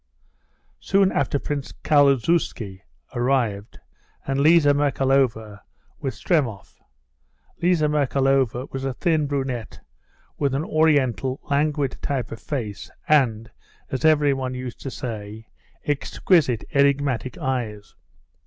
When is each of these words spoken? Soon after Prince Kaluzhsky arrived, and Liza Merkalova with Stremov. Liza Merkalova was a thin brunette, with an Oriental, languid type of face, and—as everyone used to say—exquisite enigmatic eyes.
Soon 0.79 1.11
after 1.11 1.37
Prince 1.37 1.73
Kaluzhsky 1.83 2.81
arrived, 3.13 3.79
and 4.25 4.39
Liza 4.39 4.73
Merkalova 4.73 5.61
with 5.99 6.15
Stremov. 6.15 6.81
Liza 7.61 7.87
Merkalova 7.87 8.65
was 8.71 8.83
a 8.83 8.95
thin 8.95 9.27
brunette, 9.27 9.79
with 10.39 10.55
an 10.55 10.63
Oriental, 10.65 11.39
languid 11.51 11.99
type 12.01 12.31
of 12.31 12.39
face, 12.41 12.89
and—as 13.07 14.03
everyone 14.03 14.55
used 14.55 14.79
to 14.81 14.89
say—exquisite 14.89 16.63
enigmatic 16.73 17.37
eyes. 17.37 17.93